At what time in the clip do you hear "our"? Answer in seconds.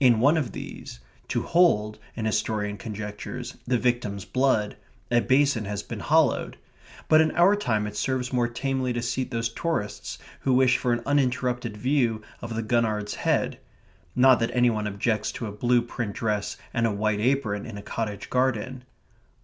7.36-7.54